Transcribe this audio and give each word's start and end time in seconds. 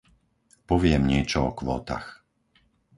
Poviem 0.69 1.01
niečo 1.11 1.39
o 1.49 1.53
kvótach. 1.59 2.07